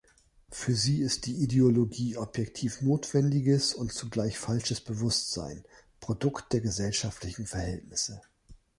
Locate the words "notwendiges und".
2.81-3.93